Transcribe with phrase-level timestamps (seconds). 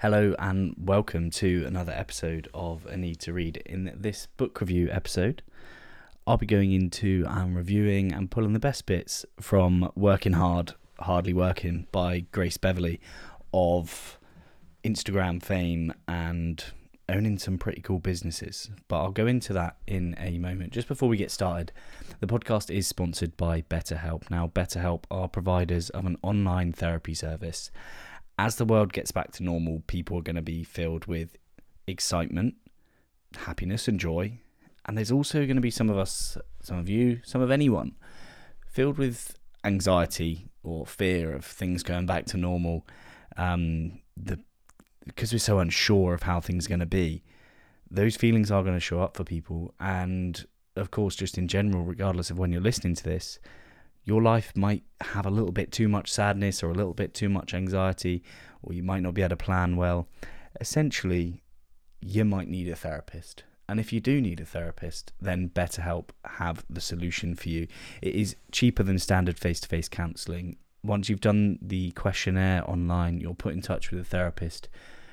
[0.00, 3.58] Hello and welcome to another episode of A Need to Read.
[3.66, 5.42] In this book review episode,
[6.26, 11.34] I'll be going into and reviewing and pulling the best bits from Working Hard, Hardly
[11.34, 12.98] Working by Grace Beverly
[13.52, 14.18] of
[14.82, 16.64] Instagram fame and
[17.10, 18.70] owning some pretty cool businesses.
[18.88, 20.72] But I'll go into that in a moment.
[20.72, 21.72] Just before we get started,
[22.20, 24.30] the podcast is sponsored by BetterHelp.
[24.30, 27.70] Now, BetterHelp are providers of an online therapy service
[28.40, 31.36] as the world gets back to normal, people are going to be filled with
[31.86, 32.54] excitement,
[33.36, 34.40] happiness, and joy.
[34.86, 37.96] And there's also going to be some of us, some of you, some of anyone,
[38.66, 42.86] filled with anxiety or fear of things going back to normal.
[43.36, 44.38] Um, the
[45.04, 47.22] because we're so unsure of how things are going to be,
[47.90, 49.74] those feelings are going to show up for people.
[49.78, 53.38] And of course, just in general, regardless of when you're listening to this,
[54.04, 57.28] your life might have a little bit too much sadness or a little bit too
[57.28, 58.22] much anxiety,
[58.62, 60.08] or you might not be able to plan well.
[60.60, 61.42] Essentially,
[62.00, 63.44] you might need a therapist.
[63.68, 67.68] And if you do need a therapist, then BetterHelp have the solution for you.
[68.02, 70.56] It is cheaper than standard face to face counselling.
[70.82, 74.68] Once you've done the questionnaire online, you're put in touch with a therapist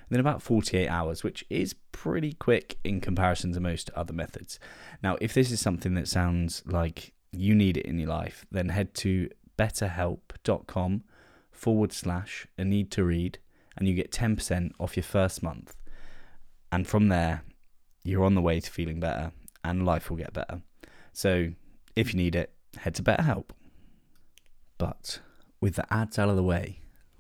[0.10, 4.60] within about 48 hours, which is pretty quick in comparison to most other methods.
[5.04, 8.70] Now, if this is something that sounds like you need it in your life, then
[8.70, 11.04] head to betterhelp.com
[11.52, 13.40] forward slash a need to read
[13.76, 15.76] and you get 10% off your first month.
[16.72, 17.44] And from there,
[18.04, 19.32] you're on the way to feeling better
[19.64, 20.62] and life will get better.
[21.14, 21.50] So
[21.96, 23.50] if you need it, head to BetterHelp.
[24.78, 25.20] But
[25.60, 26.80] with the ads out of the way,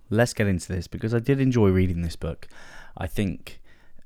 [0.09, 2.47] let's get into this because I did enjoy reading this book.
[2.97, 3.59] I think,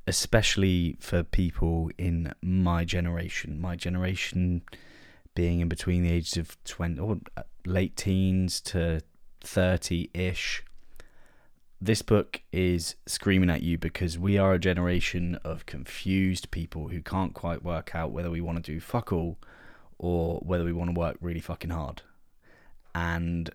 [0.08, 4.63] especially for people in my generation, my generation
[5.35, 7.19] being in between the ages of 20 or
[7.65, 9.01] late teens to
[9.41, 10.63] 30 ish.
[11.79, 17.02] This book is screaming at you because we are a generation of confused people who
[17.02, 19.39] can't quite work out whether we want to do fuck all
[19.97, 22.03] or whether we want to work really fucking hard.
[22.93, 23.49] And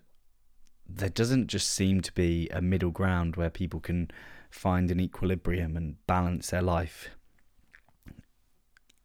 [0.88, 4.10] there doesn't just seem to be a middle ground where people can
[4.50, 7.10] find an equilibrium and balance their life.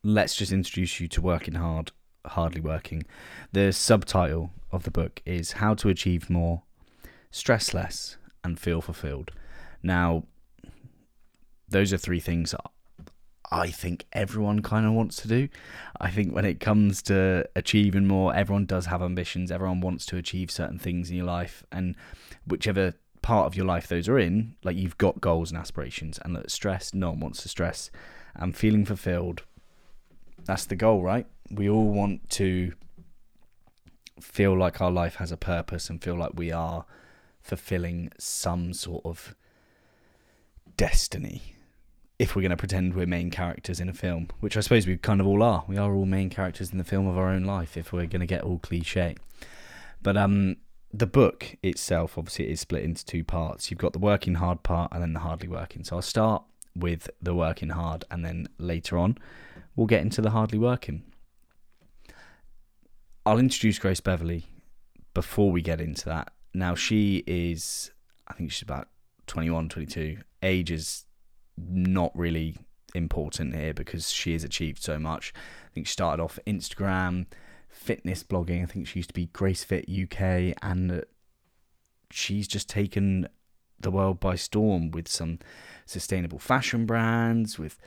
[0.03, 1.91] Let's just introduce you to working hard
[2.25, 3.03] hardly working.
[3.51, 6.63] The subtitle of the book is How to Achieve More,
[7.29, 9.31] Stress Less, and Feel Fulfilled.
[9.83, 10.23] Now,
[11.69, 12.53] those are three things
[13.51, 15.49] I think everyone kind of wants to do.
[15.99, 19.51] I think when it comes to achieving more, everyone does have ambitions.
[19.51, 21.95] Everyone wants to achieve certain things in your life, and
[22.47, 26.17] whichever part of your life those are in, like you've got goals and aspirations.
[26.23, 27.91] And that stress, no one wants to stress.
[28.35, 29.43] And feeling fulfilled,
[30.45, 31.27] that's the goal, right?
[31.49, 32.73] We all want to
[34.19, 36.85] feel like our life has a purpose and feel like we are
[37.41, 39.35] fulfilling some sort of
[40.77, 41.55] destiny
[42.19, 44.95] if we're going to pretend we're main characters in a film, which I suppose we
[44.95, 45.63] kind of all are.
[45.67, 48.19] We are all main characters in the film of our own life if we're going
[48.19, 49.15] to get all cliche.
[50.03, 50.57] But um,
[50.93, 53.71] the book itself, obviously, it is split into two parts.
[53.71, 55.83] You've got the working hard part and then the hardly working.
[55.83, 56.43] So I'll start
[56.75, 59.17] with the working hard and then later on
[59.75, 61.01] we'll get into the hardly working.
[63.25, 64.45] I'll introduce Grace Beverley
[65.13, 66.33] before we get into that.
[66.53, 67.91] Now, she is,
[68.27, 68.87] I think she's about
[69.27, 70.17] 21, 22.
[70.41, 71.05] Age is
[71.55, 72.57] not really
[72.95, 75.33] important here because she has achieved so much.
[75.35, 77.27] I think she started off Instagram,
[77.69, 78.63] fitness blogging.
[78.63, 81.01] I think she used to be Grace Fit UK, and uh,
[82.09, 83.27] she's just taken
[83.79, 85.37] the world by storm with some
[85.85, 87.77] sustainable fashion brands, with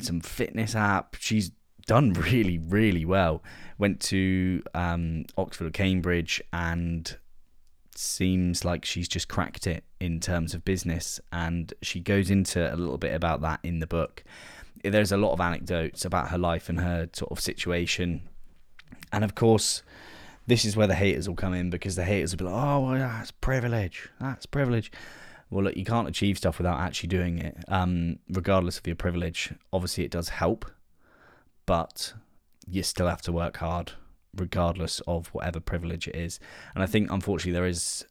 [0.00, 1.16] some fitness app.
[1.18, 1.52] She's
[1.84, 3.42] done really, really well.
[3.78, 7.16] Went to um, Oxford or Cambridge and
[7.96, 11.20] seems like she's just cracked it in terms of business.
[11.32, 14.24] And she goes into a little bit about that in the book.
[14.82, 18.28] There's a lot of anecdotes about her life and her sort of situation.
[19.12, 19.82] And of course,
[20.46, 22.80] this is where the haters will come in because the haters will be like, oh,
[22.80, 24.08] well, that's privilege.
[24.20, 24.92] That's privilege.
[25.50, 29.54] Well, look, you can't achieve stuff without actually doing it, um, regardless of your privilege.
[29.72, 30.66] Obviously, it does help
[31.66, 32.14] but
[32.66, 33.92] you still have to work hard
[34.36, 36.40] regardless of whatever privilege it is.
[36.74, 38.04] And I think unfortunately there is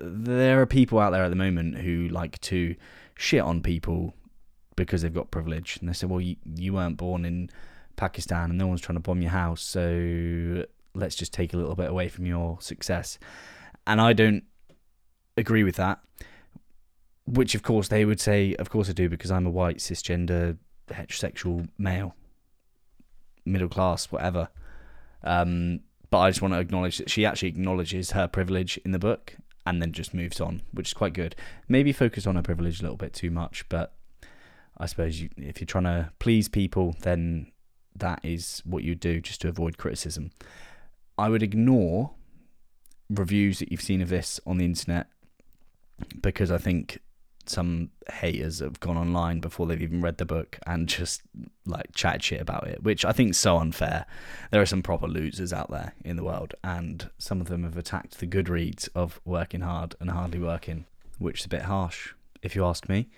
[0.00, 2.74] there are people out there at the moment who like to
[3.16, 4.14] shit on people
[4.76, 7.50] because they've got privilege and they say well you, you weren't born in
[7.96, 10.64] Pakistan and no one's trying to bomb your house so
[10.94, 13.18] let's just take a little bit away from your success.
[13.86, 14.44] And I don't
[15.36, 16.00] agree with that.
[17.26, 20.56] Which of course they would say of course I do because I'm a white cisgender
[20.88, 22.14] heterosexual male,
[23.44, 24.48] middle class, whatever.
[25.22, 28.98] Um, but I just want to acknowledge that she actually acknowledges her privilege in the
[28.98, 29.36] book,
[29.66, 31.34] and then just moves on, which is quite good.
[31.68, 33.94] Maybe focus on her privilege a little bit too much, but
[34.76, 37.50] I suppose you, if you're trying to please people, then
[37.96, 40.32] that is what you do just to avoid criticism.
[41.16, 42.10] I would ignore
[43.08, 45.06] reviews that you've seen of this on the internet
[46.20, 46.98] because I think
[47.46, 51.22] some haters have gone online before they've even read the book and just
[51.66, 54.06] like chat shit about it, which I think is so unfair.
[54.50, 57.76] There are some proper losers out there in the world, and some of them have
[57.76, 60.86] attacked the Goodreads of working hard and hardly working,
[61.18, 62.12] which is a bit harsh,
[62.42, 63.08] if you ask me.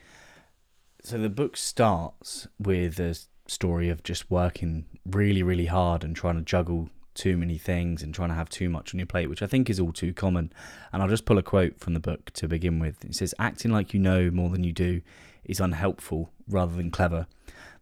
[1.02, 6.37] So the book starts with a story of just working really, really hard and trying
[6.37, 9.42] to juggle too many things and trying to have too much on your plate, which
[9.42, 10.52] I think is all too common.
[10.92, 13.04] And I'll just pull a quote from the book to begin with.
[13.04, 15.00] It says, Acting like you know more than you do
[15.44, 17.26] is unhelpful rather than clever.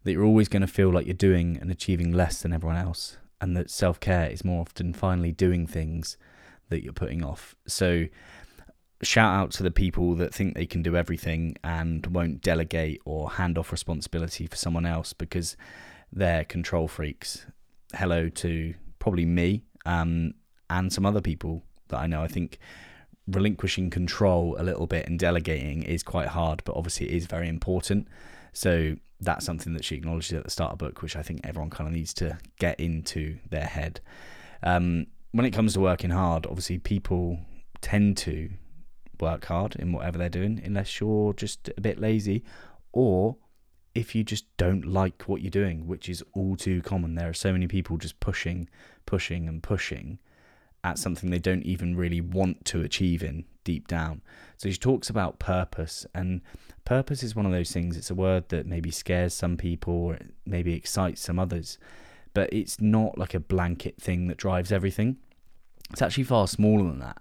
[0.05, 3.19] That you're always going to feel like you're doing and achieving less than everyone else.
[3.41, 6.17] And that self care is more often finally doing things
[6.71, 7.55] that you're putting off.
[7.67, 8.07] So,
[9.03, 13.33] shout out to the people that think they can do everything and won't delegate or
[13.33, 15.57] hand off responsibility for someone else because
[16.13, 17.47] they're control freaks.
[17.95, 18.75] Hello to
[19.05, 20.33] probably me um,
[20.71, 22.23] and some other people that I know.
[22.23, 22.59] I think
[23.29, 27.47] relinquishing control a little bit and delegating is quite hard, but obviously it is very
[27.47, 28.09] important.
[28.55, 31.43] So that's something that she acknowledges at the start of the book, which I think
[31.45, 34.01] everyone kind of needs to get into their head.
[34.63, 37.41] Um, when it comes to working hard, obviously people
[37.83, 38.49] tend to
[39.21, 42.43] work hard in whatever they're doing, unless you're just a bit lazy
[42.93, 43.37] or
[43.95, 47.15] if you just don't like what you're doing, which is all too common.
[47.15, 48.69] There are so many people just pushing,
[49.07, 50.19] pushing, and pushing
[50.83, 54.21] at something they don't even really want to achieve in deep down.
[54.57, 56.41] So she talks about purpose, and
[56.85, 57.97] purpose is one of those things.
[57.97, 61.79] It's a word that maybe scares some people or maybe excites some others,
[62.35, 65.17] but it's not like a blanket thing that drives everything.
[65.93, 67.19] It's actually far smaller than that,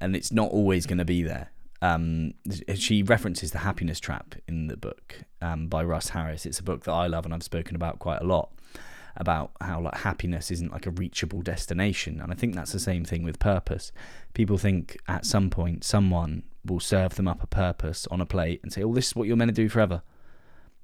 [0.00, 1.51] and it's not always going to be there
[1.82, 2.34] um,
[2.76, 6.46] she references the happiness trap in the book um, by Russ Harris.
[6.46, 8.52] It's a book that I love and I've spoken about quite a lot
[9.16, 13.04] about how like happiness isn't like a reachable destination and I think that's the same
[13.04, 13.90] thing with purpose.
[14.32, 18.60] People think at some point someone will serve them up a purpose on a plate
[18.62, 20.02] and say, "Oh, this is what you're meant to do forever."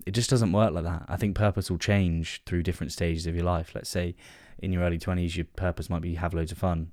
[0.05, 1.05] It just doesn't work like that.
[1.09, 3.73] I think purpose will change through different stages of your life.
[3.75, 4.17] Let's say
[4.59, 6.91] in your early 20s your purpose might be have loads of fun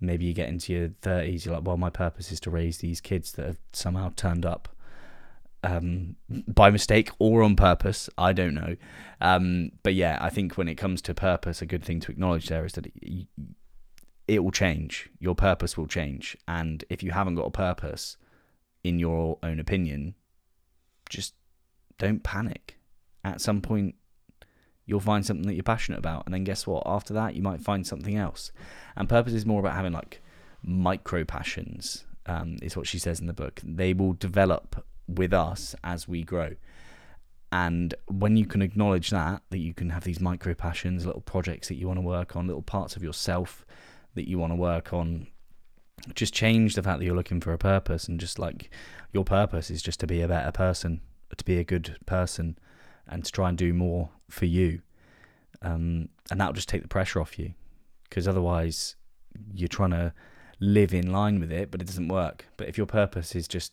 [0.00, 3.00] maybe you get into your 30s, you're like, well, my purpose is to raise these
[3.00, 4.68] kids that have somehow turned up
[5.62, 8.10] um, by mistake or on purpose.
[8.18, 8.76] I don't know.
[9.20, 12.48] Um, but yeah, I think when it comes to purpose, a good thing to acknowledge
[12.48, 13.26] there is that it,
[14.28, 15.08] it will change.
[15.18, 16.36] Your purpose will change.
[16.46, 18.16] And if you haven't got a purpose,
[18.82, 20.14] in your own opinion,
[21.08, 21.34] just
[21.98, 22.78] don't panic.
[23.24, 23.94] At some point,
[24.86, 26.24] you'll find something that you're passionate about.
[26.26, 26.82] And then guess what?
[26.86, 28.52] After that, you might find something else.
[28.96, 30.22] And purpose is more about having like
[30.62, 33.60] micro passions, um, is what she says in the book.
[33.64, 36.50] They will develop with us as we grow.
[37.52, 41.68] And when you can acknowledge that, that you can have these micro passions, little projects
[41.68, 43.64] that you want to work on, little parts of yourself
[44.14, 45.28] that you want to work on,
[46.14, 48.70] just change the fact that you're looking for a purpose and just like
[49.12, 51.00] your purpose is just to be a better person,
[51.36, 52.58] to be a good person,
[53.08, 54.80] and to try and do more for you.
[55.62, 57.54] Um, and that'll just take the pressure off you
[58.08, 58.96] because otherwise
[59.52, 60.12] you're trying to
[60.60, 62.46] live in line with it, but it doesn't work.
[62.56, 63.72] But if your purpose is just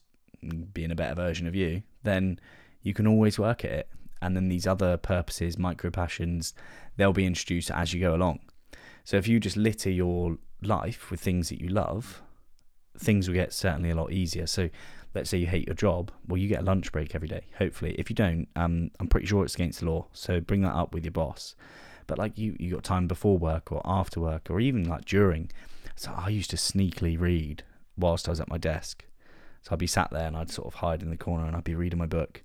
[0.74, 2.40] being a better version of you, then
[2.82, 3.90] you can always work at it.
[4.22, 6.54] And then these other purposes, micro passions,
[6.98, 8.40] they'll be introduced as you go along.
[9.04, 12.22] So if you just litter your life with things that you love,
[12.98, 14.46] things will get certainly a lot easier.
[14.46, 14.70] So
[15.14, 17.46] let's say you hate your job, well, you get a lunch break every day.
[17.58, 20.08] Hopefully, if you don't, um, I'm pretty sure it's against the law.
[20.14, 21.56] So bring that up with your boss.
[22.08, 25.52] But like you, you got time before work or after work or even like during.
[25.96, 27.64] So I used to sneakily read
[27.98, 29.06] whilst I was at my desk.
[29.62, 31.64] So I'd be sat there and I'd sort of hide in the corner and I'd
[31.64, 32.44] be reading my book.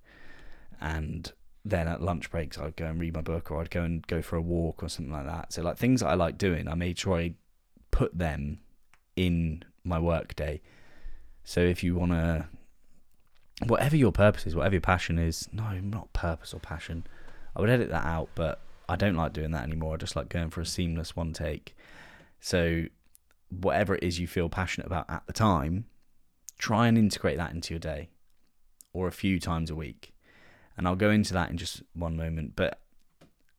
[0.80, 1.32] And
[1.64, 4.22] then at lunch breaks, I'd go and read my book or I'd go and go
[4.22, 5.52] for a walk or something like that.
[5.52, 7.34] So like things that I like doing, I made sure I
[7.90, 8.58] put them
[9.16, 10.60] in my work day.
[11.46, 12.46] So if you want to
[13.66, 17.06] whatever your purpose is, whatever your passion is, no, not purpose or passion.
[17.54, 19.94] I would edit that out, but I don't like doing that anymore.
[19.94, 21.74] I just like going for a seamless one take.
[22.40, 22.86] So,
[23.48, 25.86] whatever it is you feel passionate about at the time,
[26.58, 28.10] try and integrate that into your day
[28.92, 30.12] or a few times a week.
[30.76, 32.54] And I'll go into that in just one moment.
[32.56, 32.80] But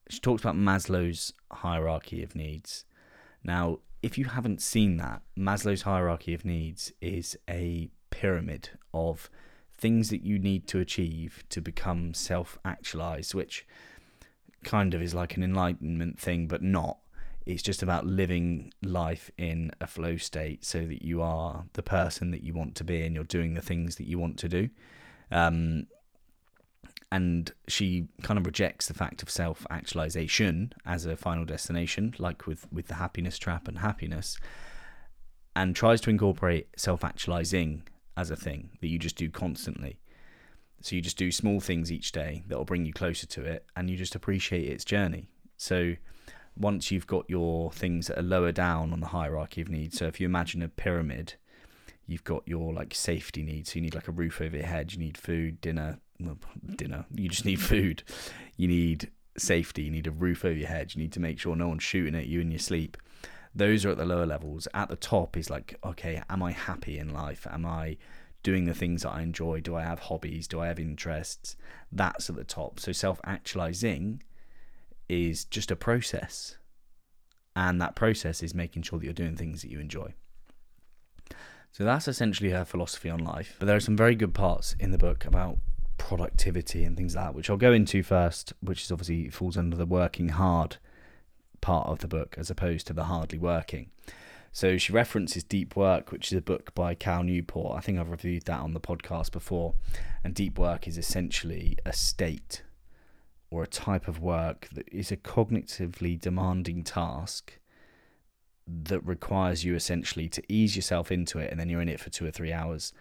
[0.09, 2.83] she talks about Maslow's hierarchy of needs.
[3.45, 9.29] Now, if you haven't seen that, Maslow's hierarchy of needs is a pyramid of
[9.77, 13.65] things that you need to achieve to become self actualized, which
[14.63, 16.97] kind of is like an enlightenment thing, but not.
[17.45, 22.31] It's just about living life in a flow state so that you are the person
[22.31, 24.69] that you want to be and you're doing the things that you want to do.
[25.31, 25.87] Um,
[27.11, 32.45] and she kind of rejects the fact of self actualization as a final destination, like
[32.47, 34.37] with, with the happiness trap and happiness,
[35.55, 37.83] and tries to incorporate self actualizing
[38.17, 39.99] as a thing that you just do constantly.
[40.81, 43.65] So you just do small things each day that will bring you closer to it,
[43.75, 45.29] and you just appreciate its journey.
[45.55, 45.93] So
[46.57, 50.07] once you've got your things that are lower down on the hierarchy of needs, so
[50.07, 51.35] if you imagine a pyramid,
[52.05, 53.71] you've got your like safety needs.
[53.71, 55.99] So you need like a roof over your head, you need food, dinner,
[56.75, 57.05] dinner.
[57.13, 58.03] You just need food.
[58.55, 59.83] You need safety.
[59.83, 60.95] You need a roof over your head.
[60.95, 62.97] You need to make sure no one's shooting at you in your sleep.
[63.53, 64.67] Those are at the lower levels.
[64.73, 67.47] At the top is like, okay, am I happy in life?
[67.49, 67.97] Am I
[68.43, 69.61] doing the things that I enjoy?
[69.61, 70.47] Do I have hobbies?
[70.47, 71.55] Do I have interests?
[71.91, 72.79] That's at the top.
[72.79, 74.21] So self actualizing
[75.09, 76.57] is just a process.
[77.55, 80.13] And that process is making sure that you're doing things that you enjoy.
[81.71, 83.55] So that's essentially her philosophy on life.
[83.59, 85.57] But there are some very good parts in the book about
[85.97, 89.75] productivity and things like that, which I'll go into first, which is obviously falls under
[89.75, 90.77] the working hard
[91.61, 93.89] part of the book as opposed to the hardly working.
[94.51, 97.77] So she references Deep Work, which is a book by Cal Newport.
[97.77, 99.75] I think I've reviewed that on the podcast before.
[100.23, 102.63] And deep work is essentially a state
[103.49, 107.59] or a type of work that is a cognitively demanding task
[108.67, 112.09] that requires you essentially to ease yourself into it and then you're in it for
[112.09, 112.91] two or three hours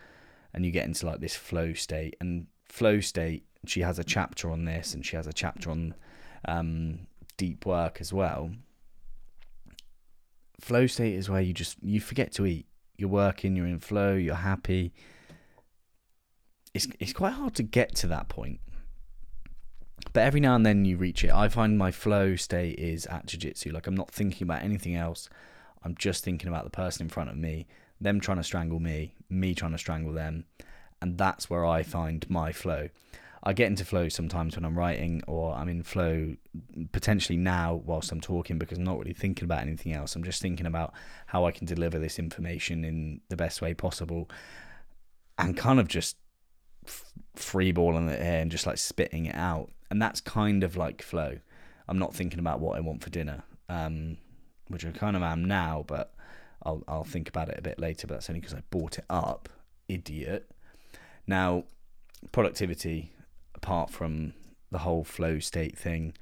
[0.55, 4.51] and you get into like this flow state and flow state she has a chapter
[4.51, 5.95] on this and she has a chapter on
[6.47, 7.01] um,
[7.37, 8.51] deep work as well.
[10.61, 12.67] Flow state is where you just you forget to eat.
[12.97, 14.93] You're working you're in flow you're happy.
[16.73, 18.61] It's it's quite hard to get to that point.
[20.13, 21.31] But every now and then you reach it.
[21.31, 23.71] I find my flow state is at jiu-jitsu.
[23.73, 25.29] Like i'm not thinking about anything else.
[25.83, 27.67] I'm just thinking about the person in front of me,
[28.01, 30.45] them trying to strangle me, me trying to strangle them.
[31.00, 32.88] And that's where I find my flow.
[33.43, 36.35] I get into flow sometimes when I'm writing, or I'm in flow
[36.91, 40.17] potentially now whilst I'm talking because I'm not really thinking about anything else.
[40.17, 40.93] I'm just thinking about
[41.26, 44.29] how I can deliver this information in the best way possible
[45.38, 46.17] and kind of just
[47.37, 49.71] freeballing it here and just like spitting it out.
[49.91, 51.38] And that's kind of like flow.
[51.88, 53.45] I'm not thinking about what I want for dinner.
[53.69, 54.17] Um,
[54.69, 56.15] which I kind of am now, but
[56.62, 58.07] I'll I'll think about it a bit later.
[58.07, 59.49] But that's only because I bought it up,
[59.88, 60.50] idiot.
[61.26, 61.64] Now,
[62.33, 63.12] productivity,
[63.54, 64.35] apart from
[64.71, 66.14] the whole flow state thing,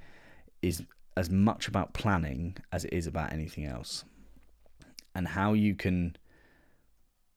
[0.63, 0.83] is
[1.17, 4.05] as much about planning as it is about anything else,
[5.15, 6.17] and how you can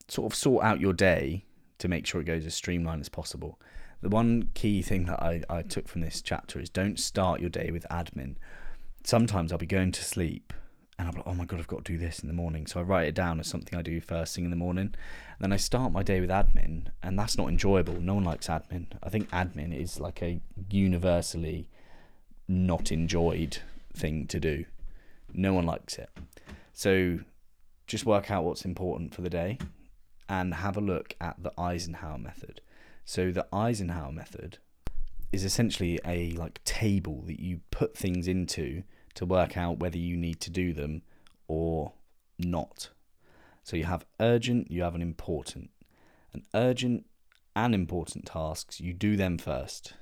[0.07, 1.45] sort of sort out your day
[1.79, 3.59] to make sure it goes as streamlined as possible.
[4.01, 7.49] The one key thing that I, I took from this chapter is don't start your
[7.49, 8.35] day with admin.
[9.03, 10.53] Sometimes I'll be going to sleep
[10.99, 12.65] and I'm like, oh my god, I've got to do this in the morning.
[12.65, 14.85] So I write it down as something I do first thing in the morning.
[14.87, 18.01] And then I start my day with admin, and that's not enjoyable.
[18.01, 18.87] No one likes admin.
[19.03, 21.67] I think admin is like a universally
[22.47, 23.59] not enjoyed
[23.93, 24.65] thing to do.
[25.33, 26.09] No one likes it.
[26.73, 27.19] So
[27.85, 29.59] just work out what's important for the day
[30.27, 32.61] and have a look at the Eisenhower method.
[33.05, 34.57] So the Eisenhower method
[35.31, 38.83] is essentially a like table that you put things into
[39.17, 41.01] to work out whether you need to do them
[41.47, 41.93] or
[42.37, 42.89] not.
[43.63, 45.71] So you have urgent, you have an important.
[46.33, 47.07] An urgent
[47.55, 49.93] and important tasks, you do them first.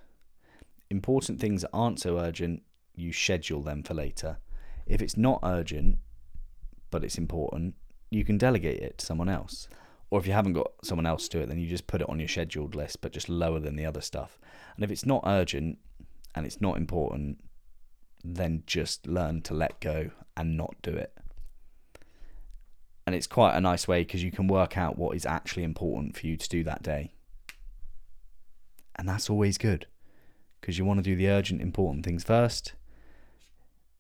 [0.90, 4.38] Important things that aren't so urgent, you schedule them for later.
[4.86, 5.98] If it's not urgent,
[6.92, 7.76] but it's important,
[8.10, 9.70] you can delegate it to someone else.
[10.10, 12.10] Or if you haven't got someone else to do it, then you just put it
[12.10, 14.38] on your scheduled list, but just lower than the other stuff.
[14.76, 15.80] And if it's not urgent
[16.36, 17.40] and it's not important,
[18.24, 21.14] then just learn to let go and not do it.
[23.06, 26.18] And it's quite a nice way because you can work out what is actually important
[26.18, 27.12] for you to do that day.
[28.96, 29.86] And that's always good
[30.60, 32.74] because you want to do the urgent, important things first.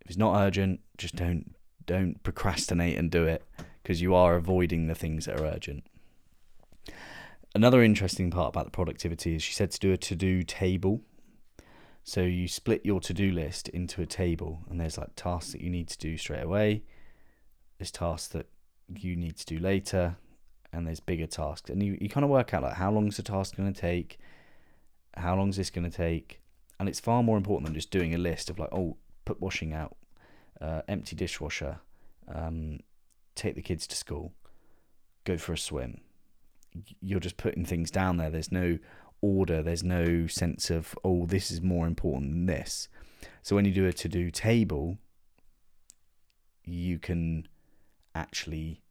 [0.02, 1.54] If it's not urgent, just don't
[1.86, 3.44] don't procrastinate and do it
[3.84, 5.84] because you are avoiding the things that are urgent.
[7.54, 11.02] Another interesting part about the productivity is she said to do a to-do table
[12.08, 15.62] so you split your to do list into a table, and there's like tasks that
[15.62, 16.84] you need to do straight away,
[17.80, 18.48] there's tasks that
[18.88, 20.16] you need to do later,
[20.72, 21.72] and there's bigger tasks.
[21.72, 23.82] And you, you kind of work out like how long is the task going to
[23.82, 24.20] take,
[25.18, 26.42] how long is this going to take,
[26.80, 29.74] and it's far more important than just doing a list of like, oh, put washing
[29.74, 29.98] out,
[30.62, 31.80] uh, empty dishwasher,
[32.28, 32.82] um,
[33.34, 34.32] take the kids to school,
[35.24, 36.02] go for a swim.
[37.02, 38.30] You're just putting things down there.
[38.30, 38.78] There's no
[39.26, 39.64] order.
[39.64, 42.88] There's no sense of, oh, this is more important than this.
[43.42, 44.98] So when you do a to do table,
[46.64, 47.48] you can
[48.14, 48.82] actually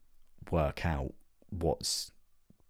[0.50, 1.14] work out
[1.50, 2.10] what's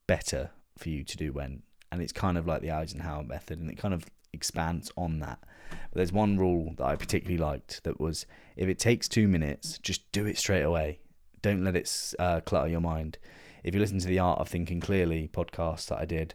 [0.06, 1.62] better for you to do when.
[1.90, 5.38] And it's kind of like the Eisenhower method, and it kind of expands on that.
[5.71, 9.78] But there's one rule that I particularly liked that was if it takes two minutes,
[9.78, 10.99] just do it straight away.
[11.40, 13.18] Don't let it uh, clutter your mind.
[13.62, 16.35] If you listen to the Art of Thinking Clearly podcast that I did,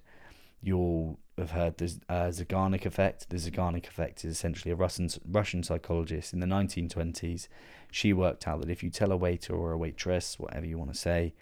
[0.61, 3.29] you'll have heard the uh, effect.
[3.29, 7.47] The Zeigarnik effect is essentially a Russian Russian psychologist in the 1920s.
[7.91, 10.93] She worked out that if you tell a waiter or a waitress, whatever you want
[10.93, 11.33] to say,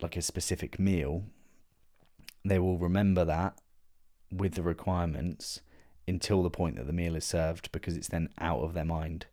[0.00, 1.24] like a specific meal,
[2.44, 3.58] they will remember that
[4.30, 5.60] with the requirements
[6.06, 9.26] until the point that the meal is served because it's then out of their mind.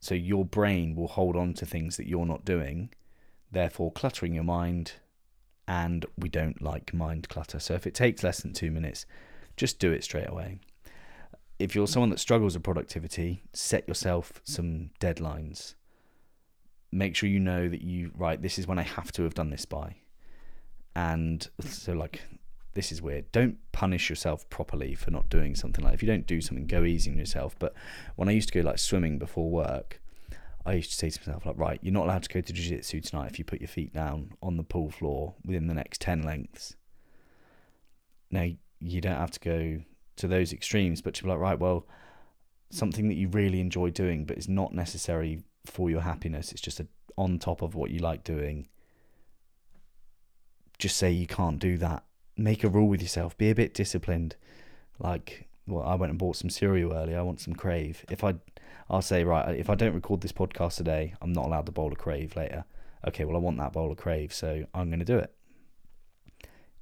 [0.00, 2.90] So your brain will hold on to things that you're not doing,
[3.50, 4.92] therefore cluttering your mind
[5.68, 7.60] and we don't like mind clutter.
[7.60, 9.04] So if it takes less than two minutes,
[9.56, 10.58] just do it straight away.
[11.58, 15.74] If you're someone that struggles with productivity, set yourself some deadlines.
[16.90, 19.50] Make sure you know that you, right, this is when I have to have done
[19.50, 19.96] this by.
[20.96, 22.22] And so, like,
[22.72, 23.30] this is weird.
[23.30, 26.84] Don't punish yourself properly for not doing something like if you don't do something, go
[26.84, 27.54] easy on yourself.
[27.58, 27.74] But
[28.16, 30.00] when I used to go like swimming before work,
[30.66, 32.76] I used to say to myself, like, right, you're not allowed to go to jiu
[32.76, 36.00] jitsu tonight if you put your feet down on the pool floor within the next
[36.00, 36.76] 10 lengths.
[38.30, 38.48] Now,
[38.80, 39.82] you don't have to go
[40.16, 41.86] to those extremes, but to be like, right, well,
[42.70, 46.80] something that you really enjoy doing, but is not necessary for your happiness, it's just
[46.80, 46.86] a,
[47.16, 48.68] on top of what you like doing.
[50.78, 52.04] Just say you can't do that.
[52.36, 53.36] Make a rule with yourself.
[53.36, 54.36] Be a bit disciplined.
[54.98, 57.18] Like, well, I went and bought some cereal earlier.
[57.18, 58.04] I want some Krave.
[58.10, 58.34] If I
[58.90, 61.72] I'll say, right, uh, if I don't record this podcast today, I'm not allowed the
[61.72, 62.64] bowl of Krave later.
[63.06, 65.32] Okay, well, I want that bowl of Krave, so I'm going to do it.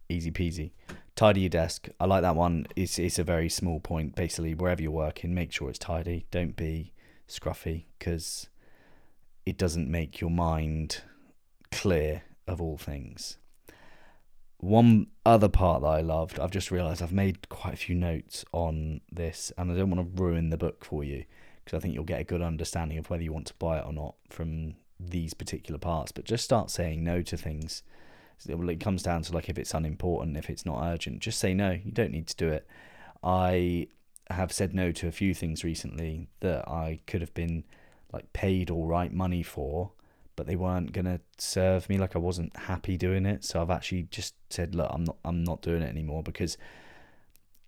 [0.09, 0.71] Easy peasy.
[1.17, 1.89] Tidy your desk.
[1.99, 2.67] I like that one.
[2.77, 4.15] It's, it's a very small point.
[4.15, 6.27] Basically, wherever you're working, make sure it's tidy.
[6.31, 6.93] Don't be
[7.29, 8.49] scruffy because
[9.45, 11.03] it doesn't make your mind
[11.73, 13.39] clear of all things.
[14.59, 18.45] One other part that I loved, I've just realised I've made quite a few notes
[18.53, 21.25] on this, and I don't want to ruin the book for you
[21.67, 23.85] because I think you'll get a good understanding of whether you want to buy it
[23.85, 26.13] or not from these particular parts.
[26.13, 27.83] But just start saying no to things.
[28.49, 31.73] It comes down to like if it's unimportant, if it's not urgent, just say no.
[31.73, 32.69] You don't need to do it.
[33.25, 33.89] I
[34.31, 37.65] have said no to a few things recently that I could have been
[38.13, 39.91] like paid all right money for,
[40.37, 41.99] but they weren't gonna serve me.
[41.99, 45.43] Like I wasn't happy doing it, so I've actually just said, look, I'm not, I'm
[45.43, 46.57] not doing it anymore because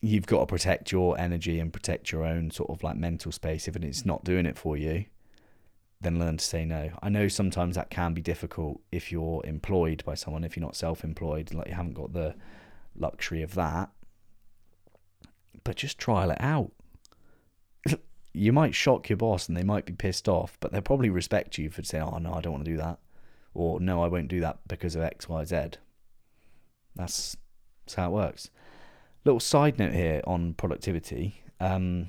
[0.01, 3.67] you've got to protect your energy and protect your own sort of like mental space.
[3.67, 5.07] If it's not doing it for you,
[6.01, 6.91] then learn to say no.
[7.03, 10.77] I know sometimes that can be difficult if you're employed by someone, if you're not
[10.77, 12.37] self employed, like you haven't got the
[12.97, 13.91] luxury of that.
[15.65, 16.71] But just trial it out.
[18.33, 21.59] you might shock your boss and they might be pissed off, but they'll probably respect
[21.59, 23.01] you for saying, oh, no, I don't want to do that.
[23.53, 25.57] Or no, I won't do that because of X, Y, Z.
[26.95, 27.37] That's,
[27.85, 28.51] that's how it works
[29.25, 31.43] little side note here on productivity.
[31.61, 32.09] Um,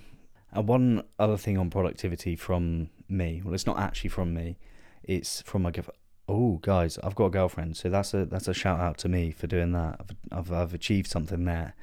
[0.52, 3.41] and one other thing on productivity from me.
[3.43, 4.58] Well, it's not actually from me.
[5.04, 5.98] It's from my girlfriend.
[6.28, 9.32] Oh, guys, I've got a girlfriend, so that's a that's a shout out to me
[9.32, 10.00] for doing that.
[10.00, 11.74] I've I've, I've achieved something there.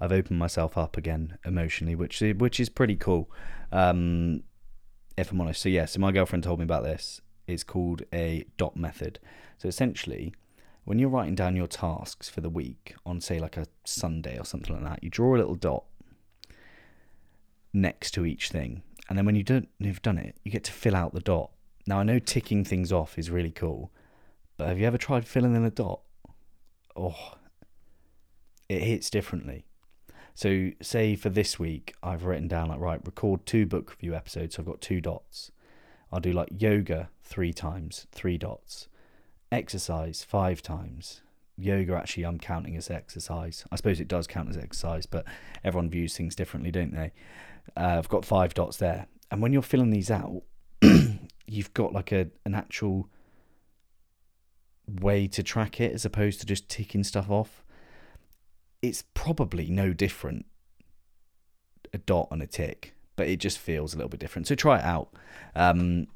[0.00, 3.30] I've opened myself up again emotionally, which which is pretty cool.
[3.72, 4.42] Um,
[5.16, 5.62] if I'm honest.
[5.62, 7.20] So yeah, so my girlfriend told me about this.
[7.46, 9.18] It's called a dot method.
[9.58, 10.34] So essentially,
[10.86, 14.44] when you're writing down your tasks for the week on, say, like a Sunday or
[14.44, 15.82] something like that, you draw a little dot
[17.72, 18.82] next to each thing.
[19.08, 21.50] And then when you don't, you've done it, you get to fill out the dot.
[21.88, 23.90] Now, I know ticking things off is really cool,
[24.56, 26.02] but have you ever tried filling in a dot?
[26.94, 27.34] Oh,
[28.68, 29.66] it hits differently.
[30.36, 34.54] So, say for this week, I've written down, like, right, record two book review episodes.
[34.54, 35.50] So I've got two dots.
[36.12, 38.86] I'll do like yoga three times, three dots
[39.52, 41.22] exercise five times.
[41.58, 43.64] Yoga, actually, I'm counting as exercise.
[43.72, 45.24] I suppose it does count as exercise, but
[45.64, 47.12] everyone views things differently, don't they?
[47.76, 49.06] Uh, I've got five dots there.
[49.30, 50.42] And when you're filling these out,
[51.46, 53.08] you've got like a an actual
[54.88, 57.64] way to track it as opposed to just ticking stuff off.
[58.82, 60.46] It's probably no different
[61.92, 64.46] a dot and a tick, but it just feels a little bit different.
[64.46, 65.08] So try it out.
[65.54, 66.06] Um,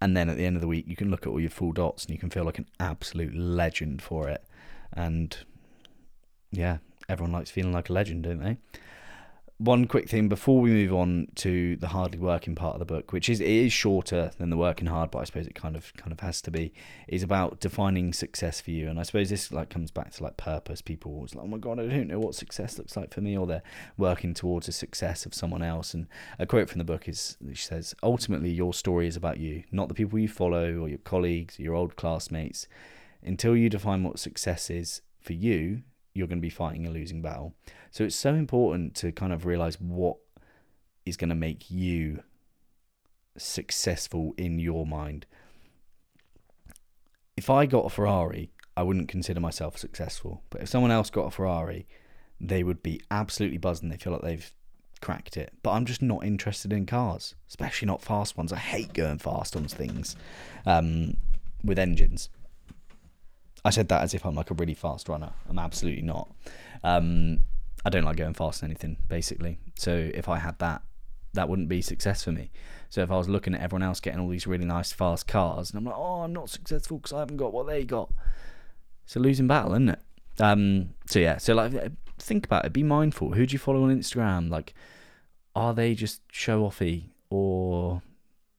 [0.00, 1.72] and then at the end of the week you can look at all your full
[1.72, 4.44] dots and you can feel like an absolute legend for it.
[4.92, 5.36] And
[6.50, 6.78] yeah
[7.08, 8.56] everyone likes feeling like a legend don't they
[9.58, 13.12] one quick thing before we move on to the hardly working part of the book,
[13.12, 15.94] which is it is shorter than the working hard, but I suppose it kind of
[15.96, 16.72] kind of has to be,
[17.06, 18.88] is about defining success for you.
[18.88, 20.82] And I suppose this like comes back to like purpose.
[20.82, 23.38] People always like, oh my god, I don't know what success looks like for me,
[23.38, 23.62] or they're
[23.96, 25.94] working towards a success of someone else.
[25.94, 29.62] And a quote from the book is she says, ultimately your story is about you,
[29.70, 32.66] not the people you follow or your colleagues, or your old classmates.
[33.22, 37.22] Until you define what success is for you, you're going to be fighting a losing
[37.22, 37.54] battle.
[37.94, 40.16] So it's so important to kind of realize what
[41.06, 42.24] is going to make you
[43.36, 45.26] successful in your mind.
[47.36, 50.42] If I got a Ferrari, I wouldn't consider myself successful.
[50.50, 51.86] But if someone else got a Ferrari,
[52.40, 53.90] they would be absolutely buzzing.
[53.90, 54.52] They feel like they've
[55.00, 55.52] cracked it.
[55.62, 58.52] But I'm just not interested in cars, especially not fast ones.
[58.52, 60.16] I hate going fast on things
[60.66, 61.16] um,
[61.62, 62.28] with engines.
[63.64, 65.30] I said that as if I'm like a really fast runner.
[65.48, 66.28] I'm absolutely not.
[66.82, 67.38] Um,
[67.84, 69.58] I don't like going fast on anything, basically.
[69.74, 70.82] So if I had that,
[71.34, 72.50] that wouldn't be success for me.
[72.88, 75.70] So if I was looking at everyone else getting all these really nice fast cars,
[75.70, 78.10] and I'm like, oh, I'm not successful because I haven't got what they got.
[79.04, 79.98] It's a losing battle, isn't it?
[80.40, 81.72] Um, so yeah, so like,
[82.18, 82.72] think about it.
[82.72, 83.32] Be mindful.
[83.32, 84.48] Who do you follow on Instagram?
[84.48, 84.74] Like,
[85.54, 88.02] are they just show offy or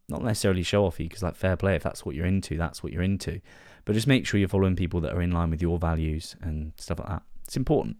[0.07, 1.09] not necessarily show offy?
[1.09, 1.75] Because like, fair play.
[1.75, 3.41] If that's what you're into, that's what you're into.
[3.85, 6.73] But just make sure you're following people that are in line with your values and
[6.77, 7.23] stuff like that.
[7.45, 7.97] It's important.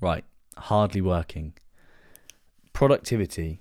[0.00, 0.24] Right,
[0.56, 1.54] hardly working.
[2.72, 3.60] Productivity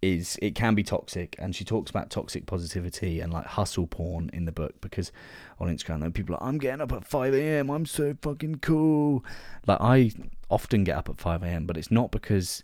[0.00, 4.30] is it can be toxic and she talks about toxic positivity and like hustle porn
[4.32, 5.10] in the book because
[5.58, 7.70] on Instagram people are like, I'm getting up at 5 a.m.
[7.70, 9.24] I'm so fucking cool.
[9.66, 10.12] Like I
[10.50, 11.66] often get up at 5 a.m.
[11.66, 12.62] but it's not because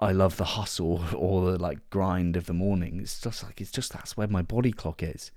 [0.00, 3.00] I love the hustle or the like grind of the morning.
[3.00, 5.30] It's just like it's just that's where my body clock is.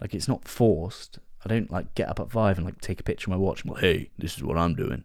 [0.00, 1.18] Like it's not forced.
[1.44, 3.62] I don't like get up at five and like take a picture of my watch
[3.62, 5.04] and go, hey, this is what I'm doing.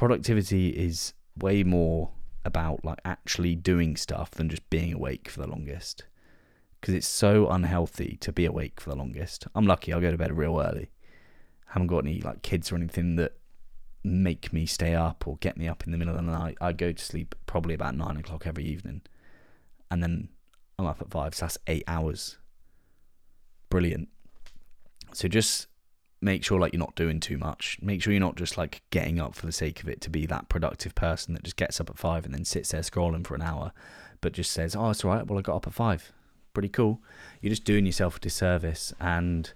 [0.00, 2.08] Productivity is way more
[2.46, 6.06] about like actually doing stuff than just being awake for the longest.
[6.80, 9.46] Because it's so unhealthy to be awake for the longest.
[9.54, 10.90] I'm lucky I'll go to bed real early.
[11.68, 13.32] I haven't got any like kids or anything that
[14.02, 16.56] make me stay up or get me up in the middle of the night.
[16.62, 19.02] I go to sleep probably about nine o'clock every evening.
[19.90, 20.30] And then
[20.78, 22.38] I'm up at five, so that's eight hours.
[23.68, 24.08] Brilliant.
[25.12, 25.66] So just
[26.20, 27.78] make sure like you're not doing too much.
[27.80, 30.26] Make sure you're not just like getting up for the sake of it to be
[30.26, 33.34] that productive person that just gets up at five and then sits there scrolling for
[33.34, 33.72] an hour,
[34.20, 35.26] but just says, "Oh, it's all right.
[35.26, 36.12] Well, I got up at five.
[36.52, 37.00] Pretty cool."
[37.40, 39.52] You're just doing yourself a disservice, and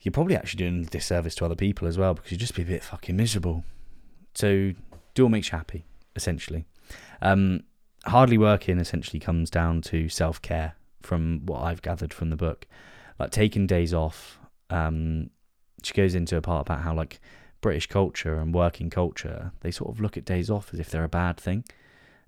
[0.00, 2.62] you're probably actually doing a disservice to other people as well because you just be
[2.62, 3.64] a bit fucking miserable.
[4.34, 4.72] So
[5.14, 6.64] do what makes you happy, essentially.
[7.22, 7.62] Um,
[8.04, 10.74] hardly working essentially comes down to self care,
[11.06, 12.66] from what I've gathered from the book.
[13.18, 14.38] Like taking days off.
[14.70, 15.30] Um,
[15.82, 17.20] she goes into a part about how like
[17.60, 21.04] British culture and working culture, they sort of look at days off as if they're
[21.04, 21.64] a bad thing.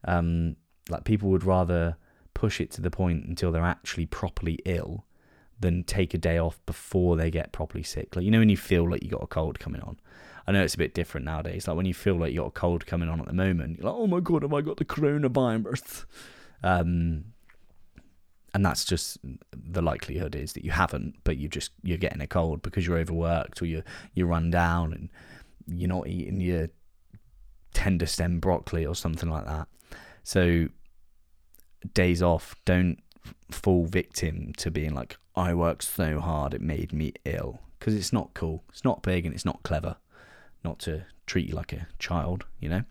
[0.05, 0.57] Um,
[0.89, 1.97] like people would rather
[2.35, 5.05] push it to the point until they're actually properly ill
[5.61, 8.15] than take a day off before they get properly sick.
[8.15, 9.99] Like you know when you feel like you got a cold coming on.
[10.47, 11.69] I know it's a bit different nowadays.
[11.69, 13.91] Like when you feel like you got a cold coming on at the moment, you're
[13.91, 16.07] like, oh my god, have I got the coronavirus?
[16.63, 17.25] Um,
[18.55, 19.19] and that's just
[19.53, 22.99] the likelihood is that you haven't, but you just you're getting a cold because you're
[22.99, 23.83] overworked or you
[24.15, 25.09] you run down and
[25.67, 26.69] you're not eating your
[27.75, 29.69] tender stem broccoli or something like that.
[30.25, 30.69] So
[31.95, 32.99] days off, don't
[33.51, 38.13] fall victim to being like I worked so hard it made me ill because it's
[38.13, 38.65] not cool.
[38.71, 39.97] It's not big and it's not clever
[40.65, 42.83] not to treat you like a child, you know.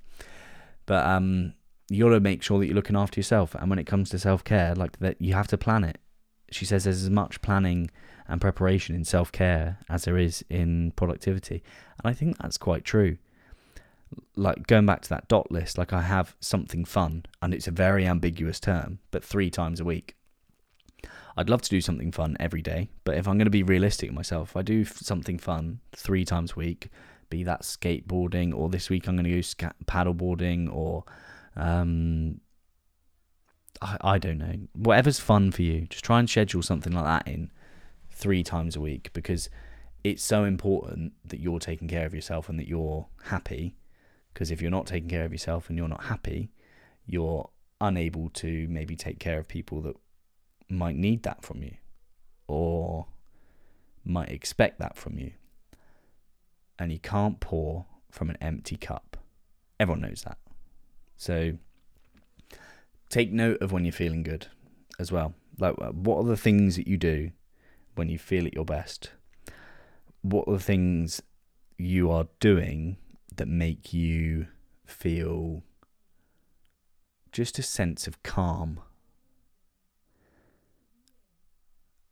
[0.86, 1.54] But um,
[1.90, 3.56] you got to make sure that you're looking after yourself.
[3.56, 6.00] And when it comes to self care, like that, you have to plan it.
[6.52, 7.90] She says there's as much planning
[8.28, 11.64] and preparation in self care as there is in productivity,
[12.02, 13.18] and I think that's quite true.
[14.36, 17.72] Like going back to that dot list, like I have something fun, and it's a
[17.72, 20.16] very ambiguous term, but three times a week.
[21.40, 24.12] I'd love to do something fun every day, but if I'm going to be realistic
[24.12, 26.90] myself, if I do something fun three times a week,
[27.30, 31.04] be that skateboarding or this week I'm going to go paddleboarding or
[31.58, 32.40] um,
[33.82, 37.28] I, I don't know whatever's fun for you just try and schedule something like that
[37.28, 37.52] in
[38.12, 39.50] three times a week because
[40.04, 43.76] it's so important that you're taking care of yourself and that you're happy
[44.34, 46.50] because if you're not taking care of yourself and you're not happy
[47.06, 47.50] you're
[47.82, 49.96] unable to maybe take care of people that
[50.70, 51.74] might need that from you
[52.48, 53.08] or
[54.04, 55.32] might expect that from you
[56.80, 59.18] and you can't pour from an empty cup.
[59.80, 60.38] Everyone knows that.
[61.18, 61.54] So
[63.10, 64.48] take note of when you're feeling good
[65.00, 65.34] as well.
[65.60, 67.32] Like, uh, what are the things that you do
[67.96, 69.12] when you feel at your best?
[70.22, 71.22] What are the things
[71.78, 72.98] you are doing
[73.36, 74.48] that make you
[74.86, 75.64] feel
[77.32, 78.80] just a sense of calm.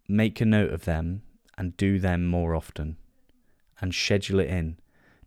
[0.07, 1.23] Make a note of them
[1.57, 2.97] and do them more often
[3.81, 4.77] and schedule it in.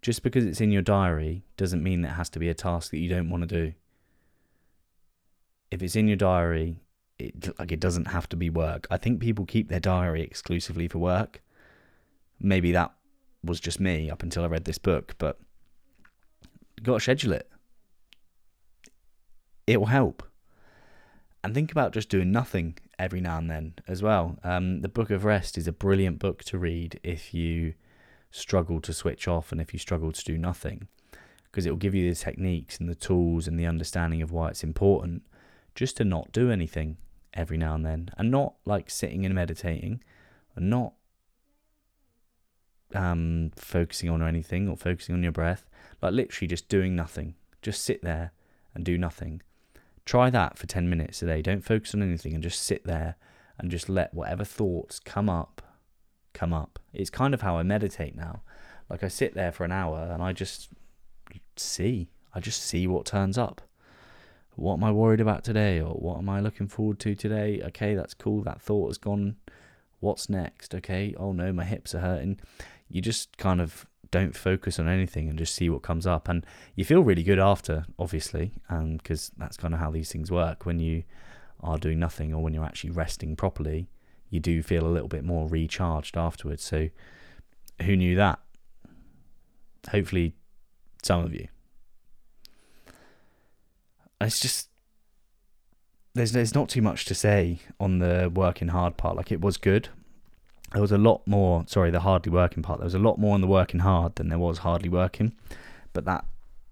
[0.00, 2.90] Just because it's in your diary doesn't mean that it has to be a task
[2.90, 3.74] that you don't want to do.
[5.70, 6.80] If it's in your diary,
[7.18, 8.87] it like it doesn't have to be work.
[8.90, 11.42] I think people keep their diary exclusively for work.
[12.40, 12.92] Maybe that
[13.42, 15.38] was just me up until I read this book, but
[16.76, 17.50] you got to schedule it.
[19.66, 20.22] It will help.
[21.42, 24.38] And think about just doing nothing every now and then as well.
[24.42, 27.74] Um, the Book of Rest is a brilliant book to read if you
[28.30, 30.88] struggle to switch off and if you struggle to do nothing,
[31.44, 34.48] because it will give you the techniques and the tools and the understanding of why
[34.48, 35.22] it's important
[35.74, 36.96] just to not do anything
[37.34, 40.02] every now and then and not like sitting and meditating
[40.56, 40.92] and not
[42.94, 45.68] um, focusing on anything or focusing on your breath,
[46.02, 47.34] like literally just doing nothing.
[47.62, 48.32] Just sit there
[48.74, 49.42] and do nothing.
[50.04, 51.42] Try that for 10 minutes a day.
[51.42, 53.16] Don't focus on anything and just sit there
[53.58, 55.60] and just let whatever thoughts come up,
[56.38, 56.79] come up.
[56.92, 58.42] It's kind of how I meditate now.
[58.88, 60.70] Like I sit there for an hour and I just
[61.57, 62.11] see.
[62.35, 63.61] I just see what turns up.
[64.55, 65.81] What am I worried about today?
[65.81, 67.61] Or what am I looking forward to today?
[67.66, 68.42] Okay, that's cool.
[68.42, 69.37] That thought has gone.
[70.01, 70.74] What's next?
[70.74, 72.40] Okay, oh no, my hips are hurting
[72.88, 76.46] you just kind of don't focus on anything and just see what comes up and
[76.74, 80.64] you feel really good after obviously because um, that's kind of how these things work
[80.64, 81.03] when you
[81.61, 83.87] are doing nothing or when you're actually resting properly
[84.30, 86.62] you do feel a little bit more recharged afterwards.
[86.62, 86.88] So
[87.82, 88.38] who knew that?
[89.90, 90.34] Hopefully
[91.02, 91.48] some of you.
[94.20, 94.68] It's just
[96.14, 99.16] there's there's not too much to say on the working hard part.
[99.16, 99.88] Like it was good.
[100.72, 102.80] There was a lot more sorry the hardly working part.
[102.80, 105.32] There was a lot more on the working hard than there was hardly working.
[105.92, 106.24] But that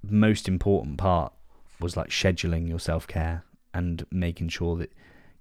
[0.03, 1.33] most important part
[1.81, 4.93] was like scheduling your self-care and making sure that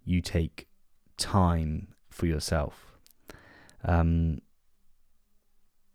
[0.04, 0.67] you take
[1.17, 2.93] time for yourself
[3.84, 4.39] um,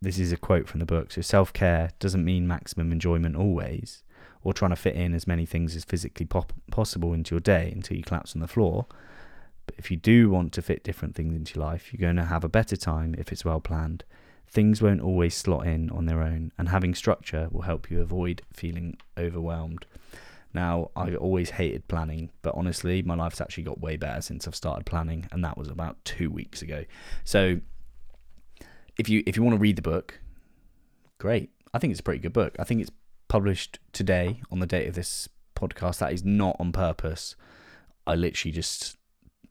[0.01, 4.03] this is a quote from the book so self-care doesn't mean maximum enjoyment always
[4.43, 7.71] or trying to fit in as many things as physically pop- possible into your day
[7.75, 8.87] until you collapse on the floor
[9.65, 12.25] but if you do want to fit different things into your life, you're going to
[12.25, 14.03] have a better time if it's well planned.
[14.47, 18.41] Things won't always slot in on their own, and having structure will help you avoid
[18.51, 19.85] feeling overwhelmed.
[20.53, 24.55] Now, I always hated planning, but honestly, my life's actually got way better since I've
[24.55, 26.83] started planning, and that was about two weeks ago.
[27.23, 27.61] So,
[28.97, 30.19] if you if you want to read the book,
[31.19, 31.51] great.
[31.73, 32.55] I think it's a pretty good book.
[32.59, 32.91] I think it's
[33.29, 35.99] published today on the date of this podcast.
[35.99, 37.35] That is not on purpose.
[38.05, 38.97] I literally just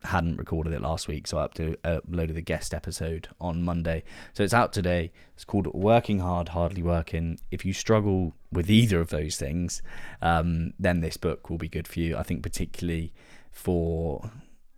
[0.03, 4.03] hadn't recorded it last week, so I uploaded the guest episode on Monday.
[4.33, 5.11] So it's out today.
[5.35, 7.39] It's called Working Hard, Hardly Working.
[7.51, 9.81] If you struggle with either of those things,
[10.21, 12.17] um, then this book will be good for you.
[12.17, 13.13] I think, particularly
[13.51, 14.31] for,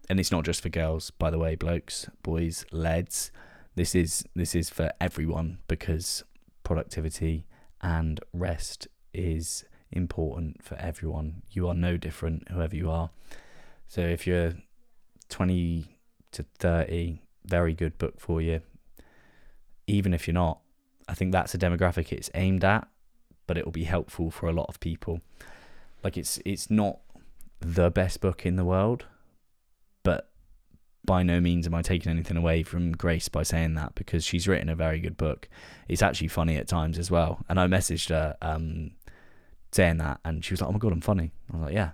[0.10, 3.32] and it's not just for girls, by the way, blokes, boys, lads.
[3.76, 6.24] This is this is for everyone because
[6.64, 7.48] productivity
[7.82, 11.44] and rest is important for everyone.
[11.52, 13.10] You are no different, whoever you are.
[13.88, 14.54] So if you're
[15.34, 15.98] 20
[16.32, 18.62] to 30, very good book for you.
[19.88, 20.60] Even if you're not,
[21.10, 22.88] I think that's a demographic it's aimed at,
[23.48, 25.22] but it will be helpful for a lot of people.
[26.04, 27.00] Like it's it's not
[27.60, 29.06] the best book in the world,
[30.04, 30.30] but
[31.04, 34.48] by no means am I taking anything away from Grace by saying that because she's
[34.48, 35.50] written a very good book.
[35.90, 37.44] It's actually funny at times as well.
[37.50, 38.92] And I messaged her um,
[39.72, 41.92] saying that, and she was like, "Oh my god, I'm funny." I was like, "Yeah,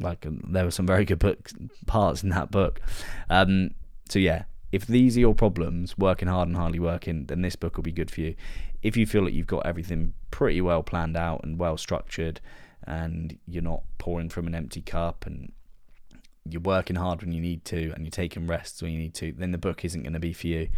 [0.00, 1.50] like um, there were some very good book
[1.86, 2.80] parts in that book.
[3.28, 3.70] Um,
[4.08, 7.76] so yeah, if these are your problems, working hard and hardly working, then this book
[7.76, 8.34] will be good for you.
[8.82, 12.40] If you feel that you've got everything pretty well planned out and well structured,
[12.84, 15.52] and you're not pouring from an empty cup and
[16.48, 19.32] you're working hard when you need to and you're taking rests when you need to,
[19.32, 20.68] then the book isn't going to be for you.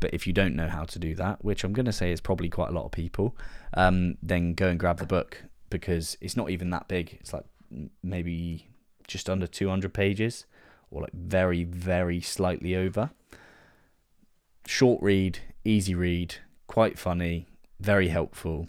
[0.00, 2.20] But if you don't know how to do that, which I'm going to say is
[2.20, 3.36] probably quite a lot of people,
[3.74, 7.18] um, then go and grab the book because it's not even that big.
[7.20, 7.44] It's like
[8.02, 8.68] maybe
[9.12, 10.46] just under 200 pages,
[10.90, 13.10] or like very, very slightly over.
[14.66, 17.46] Short read, easy read, quite funny,
[17.78, 18.68] very helpful.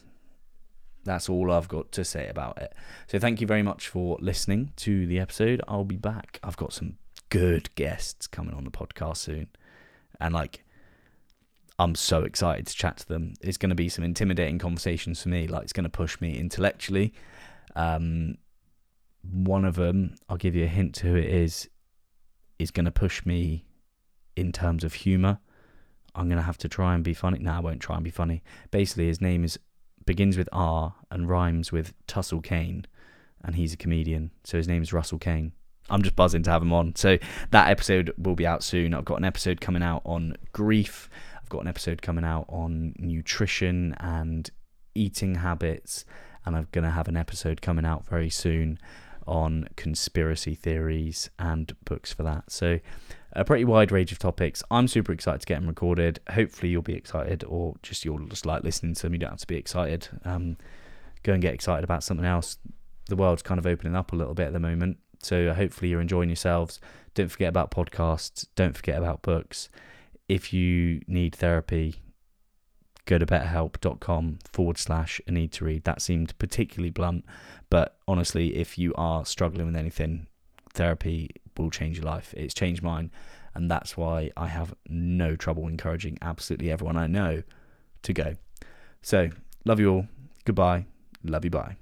[1.06, 2.74] That's all I've got to say about it.
[3.08, 5.62] So thank you very much for listening to the episode.
[5.68, 6.40] I'll be back.
[6.44, 6.98] I've got some
[7.30, 9.48] good guests coming on the podcast soon.
[10.20, 10.64] And like
[11.80, 13.34] I'm so excited to chat to them.
[13.42, 15.48] It's going to be some intimidating conversations for me.
[15.48, 17.14] Like it's going to push me intellectually.
[17.76, 18.38] Um,
[19.32, 21.70] one of them, I'll give you a hint to who it is,
[22.60, 23.66] is going to push me
[24.36, 25.40] in terms of humour.
[26.16, 27.40] I'm going to have to try and be funny.
[27.40, 28.44] No, I won't try and be funny.
[28.72, 29.58] Basically, his name is
[30.06, 32.86] begins with R and rhymes with Tussle Kane,
[33.44, 34.32] and he's a comedian.
[34.44, 35.54] So his name is Russell Kane.
[35.90, 36.96] I'm just buzzing to have him on.
[36.96, 37.18] So
[37.52, 38.94] that episode will be out soon.
[38.94, 41.10] I've got an episode coming out on grief.
[41.42, 44.50] I've got an episode coming out on nutrition and
[44.96, 46.06] eating habits,
[46.46, 48.78] and I'm going to have an episode coming out very soon
[49.28, 52.52] on conspiracy theories and books for that.
[52.52, 52.80] So
[53.34, 54.64] a pretty wide range of topics.
[54.70, 56.20] I'm super excited to get them recorded.
[56.30, 59.14] Hopefully you'll be excited, or just you'll just like listening to them.
[59.14, 60.08] You don't have to be excited.
[60.24, 60.58] Um,
[61.24, 62.58] go and get excited about something else.
[63.10, 66.02] The world's kind of opening up a little bit at the moment, so hopefully you're
[66.02, 66.80] enjoying yourselves.
[67.16, 68.46] Don't forget about podcasts.
[68.56, 69.70] Don't forget about books.
[70.30, 71.96] If you need therapy,
[73.06, 75.84] go to betterhelp.com forward slash a need to read.
[75.84, 77.26] That seemed particularly blunt,
[77.70, 80.28] but honestly, if you are struggling with anything,
[80.74, 82.34] therapy will change your life.
[82.36, 83.12] It's changed mine,
[83.54, 87.44] and that's why I have no trouble encouraging absolutely everyone I know
[88.04, 88.36] to go.
[89.02, 89.30] So,
[89.66, 90.08] love you all.
[90.46, 90.86] Goodbye.
[91.24, 91.52] Love you.
[91.52, 91.78] Bye.